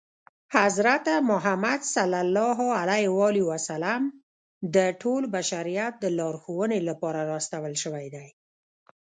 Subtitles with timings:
[0.57, 1.95] حضرت محمد ص
[4.75, 8.27] د ټول بشریت د لارښودنې لپاره را استول شوی دی.